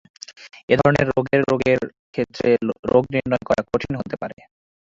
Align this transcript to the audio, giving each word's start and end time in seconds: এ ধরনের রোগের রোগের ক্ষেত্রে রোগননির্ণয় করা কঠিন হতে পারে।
এ 0.69 0.79
ধরনের 0.79 1.05
রোগের 1.09 1.41
রোগের 1.43 1.79
ক্ষেত্রে 2.13 2.49
রোগননির্ণয় 2.91 3.45
করা 3.47 3.61
কঠিন 3.69 3.93
হতে 3.99 4.15
পারে। 4.21 4.37